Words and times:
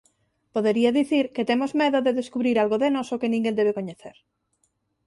Podería 0.55 0.91
dicir 0.99 1.25
que 1.35 1.47
temos 1.49 1.71
medo 1.83 1.97
de 2.05 2.15
descubrir 2.19 2.55
algo 2.57 2.77
de 2.83 2.89
noso 2.95 3.19
que 3.21 3.31
ninguén 3.33 3.57
debe 3.59 3.75
coñecer. 3.77 4.15